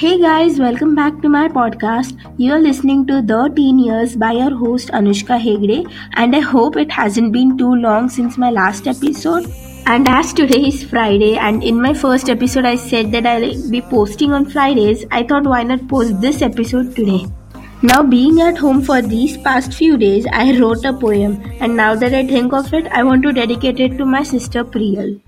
[0.00, 2.18] Hey guys, welcome back to my podcast.
[2.36, 6.92] You're listening to The Teen Years by your host Anushka Hegde, and I hope it
[6.92, 9.50] hasn't been too long since my last episode.
[9.86, 13.80] And as today is Friday, and in my first episode, I said that I'll be
[13.80, 17.26] posting on Fridays, I thought why not post this episode today.
[17.82, 21.96] Now, being at home for these past few days, I wrote a poem, and now
[21.96, 25.20] that I think of it, I want to dedicate it to my sister Priyal.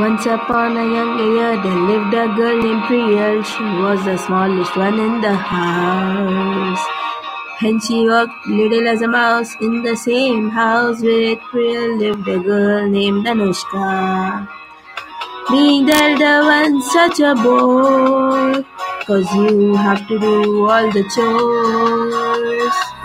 [0.00, 3.44] Once upon a young year, there lived a girl named Priyal.
[3.44, 6.84] She was the smallest one in the house.
[7.60, 12.38] And she walked little as a mouse in the same house with Priyal lived a
[12.38, 14.48] girl named Anushka.
[15.50, 18.64] Being the elder one, such a bore,
[19.04, 22.99] cause you have to do all the chores.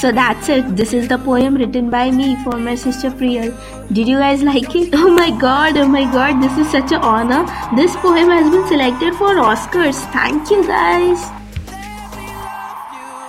[0.00, 0.76] So that's it.
[0.76, 3.52] This is the poem written by me for my sister Priyal.
[3.94, 4.94] Did you guys like it?
[5.02, 7.46] Oh my god, oh my god, this is such an honor.
[7.76, 10.00] This poem has been selected for Oscars.
[10.12, 11.24] Thank you guys.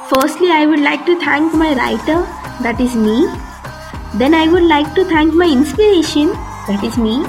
[0.10, 2.20] Firstly, I would like to thank my writer,
[2.64, 3.28] that is me.
[4.16, 6.32] Then I would like to thank my inspiration,
[6.68, 7.24] that is me.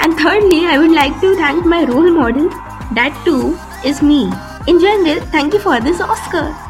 [0.00, 2.48] And thirdly, I would like to thank my role model,
[3.00, 4.24] that too is me.
[4.66, 6.63] In general, thank you for this Oscar.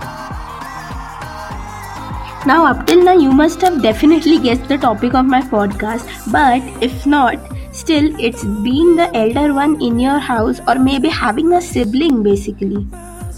[2.47, 6.61] Now, up till now, you must have definitely guessed the topic of my podcast, but
[6.83, 7.39] if not,
[7.73, 12.87] still, it's being the elder one in your house or maybe having a sibling basically.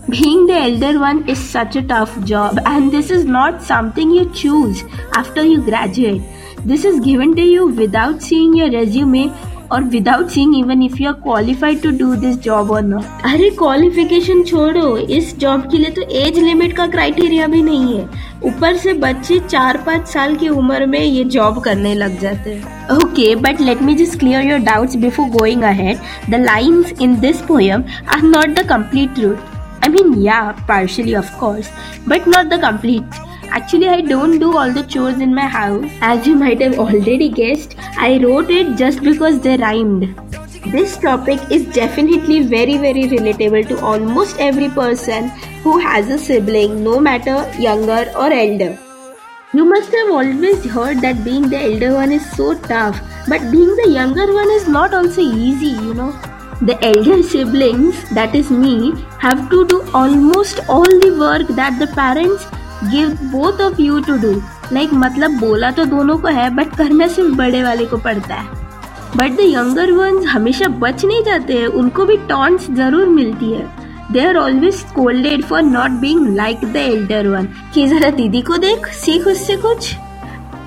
[0.08, 4.28] Being the elder one is such a tough job, and this is not something you
[4.32, 4.82] choose
[5.14, 6.22] after you graduate.
[6.64, 9.32] This is given to you without seeing your resume
[9.72, 13.50] और without seeing even if you are qualified to do this job और not अरे
[13.58, 18.08] qualification छोड़ो इस job के लिए तो age limit का criteria भी नहीं है।
[18.44, 22.88] ऊपर से बच्चे चार पाँच साल की उम्र में ये जॉब करने लग जाते हैं।
[22.96, 27.42] Okay but let me just clear your doubts before going ahead the lines in this
[27.48, 31.68] poem are not the complete truth I mean या partially of course,
[32.10, 33.18] but not the complete.
[33.50, 35.90] Actually, I don't do all the chores in my house.
[36.00, 40.14] As you might have already guessed, I wrote it just because they rhymed.
[40.72, 45.28] This topic is definitely very, very relatable to almost every person
[45.62, 48.78] who has a sibling, no matter younger or elder.
[49.54, 53.74] You must have always heard that being the elder one is so tough, but being
[53.76, 56.10] the younger one is not also easy, you know.
[56.62, 61.86] The elder siblings, that is me, have to do almost all the work that the
[61.94, 62.44] parents
[62.84, 64.32] give both of you to do.
[64.72, 68.48] Like मतलब बोला तो दोनों को है but करना सिर्फ़ बड़े वाले को पड़ता है.
[69.16, 73.66] बट द यंगर वंस हमेशा बच नहीं जाते हैं, उनको भी टॉन्ट्स ज़रूर मिलती है.
[74.12, 78.56] They are always scolded for not being like the elder one कि जरा दीदी को
[78.56, 79.94] देख, सीख उससे कुछ?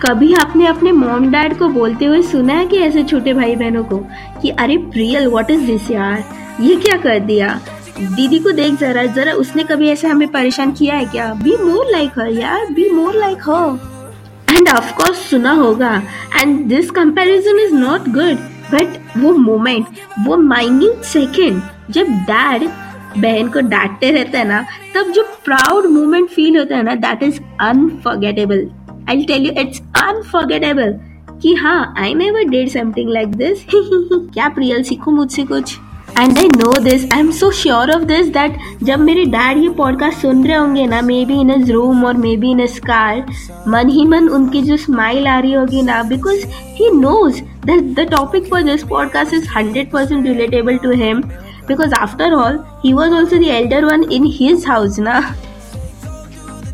[0.05, 3.83] कभी आपने अपने मॉम डैड को बोलते हुए सुना है कि ऐसे छोटे भाई बहनों
[3.83, 3.97] को?
[4.41, 6.23] कि अरे प्रियल व्हाट इज़ दिस यार?
[6.61, 7.59] ये क्या कर दिया?
[7.99, 11.33] दीदी को देख जरा जरा उसने कभी ऐसे हमें परेशान किया है क्या?
[11.33, 15.91] बी मोर लाइक हर यार be more like her and of course सुना होगा।
[16.35, 18.37] And this comparison is not good
[18.73, 19.85] but वो मोमेंट
[20.27, 22.69] वो माइन्यूट सेकेंड, जब डैड
[23.17, 24.63] बहन को डांटते रहते हैं ना,
[24.95, 28.67] तब जो प्राउड मोमेंट फील होता है ना that is unforgettable
[29.09, 30.93] I tell you it's unforgettable
[31.41, 35.77] कि हाँ I never did something like this क्या प्रियल, सीखो मुझसे कुछ?
[36.17, 39.69] And I know this I am so sure of this that जब मेरे डैड ये
[39.77, 42.79] पॉडकास्ट सुन रहे होंगे ना may be in his room और may be in his
[42.81, 43.25] car
[43.67, 46.45] मन ही मन उनकी जो स्माइल आ रही होगी ना because
[46.79, 51.21] he knows that the topic for this podcast is hundred percent relatable to him
[51.67, 55.21] because after all he was also the elder one in his house na?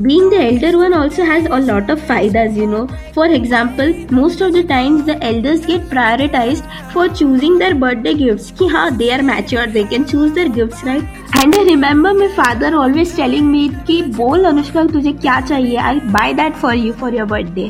[0.02, 4.42] Being the elder one also has a lot of faidas you know for example most
[4.42, 9.10] of the times the elders get prioritized for choosing their birthday gifts ki ha they
[9.18, 13.50] are mature they can choose their gifts right and i remember my father always telling
[13.52, 17.70] me ki bol anushka tujhe kya chahiye i'll buy that for you for your birthday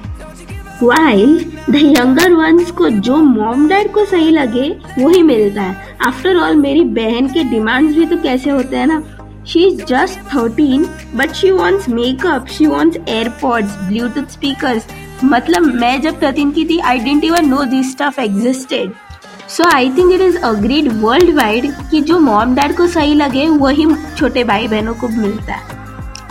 [0.83, 1.37] while
[1.71, 6.55] the younger ones को जो mom dad को सही लगे वही मिलता है after all
[6.55, 9.01] मेरी बहन के डिमांड्स भी तो कैसे होते हैं ना
[9.47, 16.21] she is just thirteen but she wants makeup she wants AirPods Bluetooth मतलब मैं जब
[16.23, 18.91] थर्टीन की थी I didn't even know this stuff existed
[19.49, 20.91] so I think it is agreed
[21.35, 23.85] worldwide कि जो मॉम डैड को सही लगे, वही
[24.17, 25.73] छोटे भाई बहनों को मिलता है.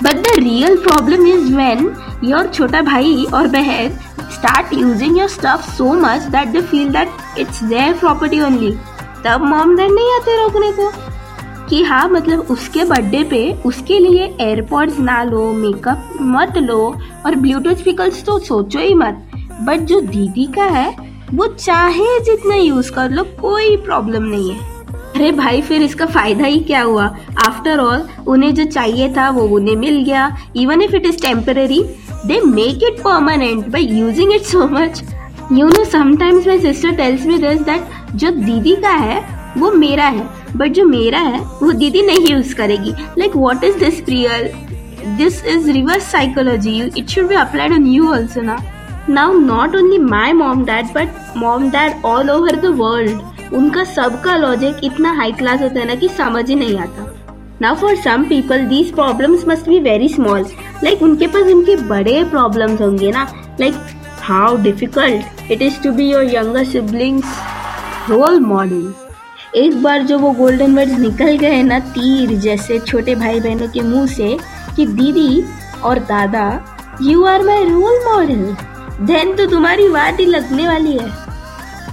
[0.02, 1.94] But the real problem is when
[2.24, 3.98] your छोटा भाई और बहन
[4.34, 8.70] start using your stuff so much that they feel that it's their property only.
[9.24, 10.92] तब मॉम डैड नहीं आते रोकने को.
[11.74, 16.78] कि हाँ मतलब उसके बर्थडे पे उसके लिए एयरपॉड्स ना लो मेकअप मत लो
[17.26, 19.30] और ब्लूटूथ स्पीकर्स तो सोचो ही मत।
[19.62, 20.94] बट जो दीदी का है,
[21.34, 24.58] वो चाहे जितना यूज़ कर लो, कोई प्रॉब्लम नहीं है।
[25.14, 27.06] अरे भाई, फिर इसका फ़ायदा ही क्या हुआ?
[27.46, 31.84] आफ्टर ऑल उन्हें जो चाहिए था, वो उन्हें मिल गया। Even if it is temporary
[32.26, 35.02] they make it permanent by using it so much
[35.52, 40.04] you know sometimes my sister tells me this that जो दीदी का है वो मेरा
[40.06, 44.48] है बट जो मेरा है, वो दीदी नहीं यूज़ करेगी। Like what is this Priyal
[45.16, 48.58] this is reverse psychology it should be applied on you also ना
[49.08, 54.36] now not only my mom dad but mom dad all over the world उनका सबका
[54.36, 57.10] लॉजिक इतना high class होता है ना कि समझ ही नहीं आता।
[57.62, 60.46] Now for some people these problems must be very small
[60.84, 63.28] like उनके पास उनके बड़े प्रॉब्लम्स होंगे ना।
[63.60, 63.74] Like
[64.22, 67.38] how difficult it is to be your younger siblings
[68.10, 68.92] role model
[69.56, 73.80] एक बार जो वो गोल्डन वर्ड्स निकल गए ना तीर जैसे छोटे भाई बहनों के
[73.80, 74.36] मुँह से
[74.76, 75.44] कि, दीदी
[75.84, 78.56] और दादा you are my role model
[79.06, 81.12] then तो तुम्हारी बात ही लगने वाली है.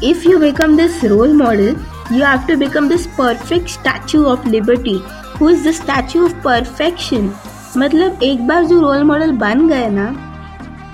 [0.04, 1.76] If you become this role model
[2.12, 5.00] you have to become this perfect Statue of Liberty
[5.42, 7.32] who is the statue of perfection
[7.78, 10.06] मतलब एक बार जो रोल मॉडल बन गए ना,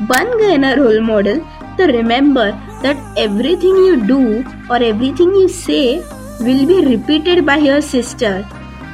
[0.02, 1.42] बन गए ना रोल मॉडल
[1.78, 4.44] तो remember that everything you do
[4.74, 8.44] और everything you say will be repeated by your sister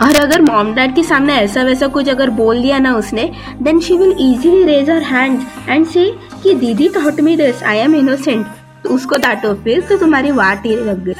[0.01, 3.29] और अगर मॉम डैड के सामने ऐसा वैसा कुछ अगर बोल दिया ना उसने
[3.63, 6.05] then she will easily raise her hand and say
[6.43, 8.45] कि दीदी taught me this I am innocent
[8.83, 11.13] तो उसको डांटो, फिर तो तुम्हारी वाट ही लग गई।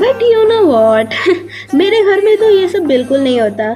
[0.00, 1.14] बट यू नो वॉट
[1.74, 3.70] मेरे घर में तो ये सब बिल्कुल नहीं होता।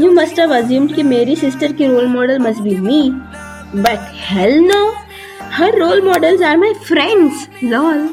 [0.00, 3.02] यू मस्ट हैव अज्यूम्ड कि मेरी सिस्टर की role model must be me
[3.76, 4.84] but hell no
[5.52, 8.08] her role models are my friends lol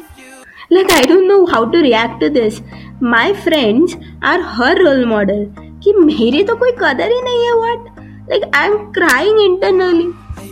[0.74, 2.60] like I don't know how to react to this
[3.02, 5.46] my friends are her role model
[5.84, 7.88] कि मेरी तो कोई कदर ही नहीं है what
[8.30, 10.06] like I am crying internally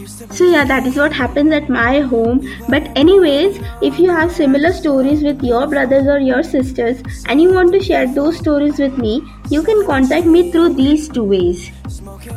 [0.07, 2.41] so yeah that is what happens at my home.
[2.69, 7.53] But anyways if you have similar stories with your brothers or your sisters and you
[7.53, 11.71] want to share those stories with me you can contact me through these two ways.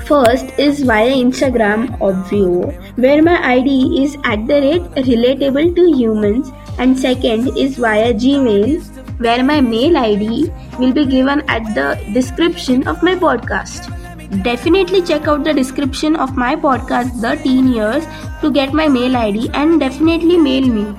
[0.06, 6.52] First is via Instagram Obvio, where my ID is at the rate relatable to humans.
[6.78, 8.84] And second is via Gmail
[9.20, 14.05] where my mail ID will be given at the description of my podcast.
[14.44, 18.06] Definitely check out the description of my podcast, The Teen Years,
[18.42, 20.96] to get my mail ID and definitely mail me.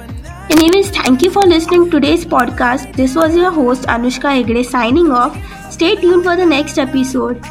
[0.51, 2.95] Anyways, thank you for listening to today's podcast.
[2.95, 5.37] This was your host Anushka Egde signing off.
[5.71, 7.45] Stay tuned for the next episode.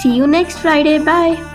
[0.00, 0.98] See you next Friday.
[0.98, 1.51] Bye.